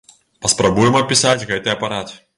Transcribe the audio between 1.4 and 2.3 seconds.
гэты апарат.